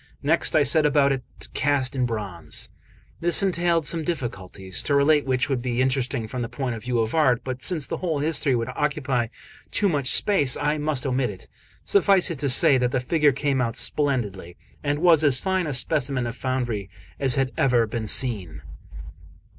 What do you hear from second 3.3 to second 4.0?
entailed